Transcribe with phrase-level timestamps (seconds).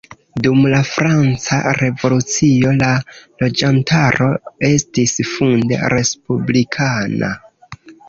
[0.45, 2.89] Dum la franca revolucio, la
[3.45, 4.33] loĝantaro
[4.73, 7.35] estis funde respublikana.